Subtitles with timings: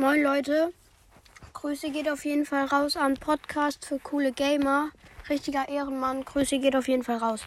[0.00, 0.72] Moin Leute.
[1.52, 4.88] Grüße geht auf jeden Fall raus an Podcast für coole Gamer.
[5.28, 6.24] Richtiger Ehrenmann.
[6.24, 7.42] Grüße geht auf jeden Fall raus.